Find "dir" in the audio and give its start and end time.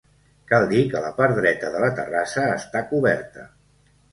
0.71-0.79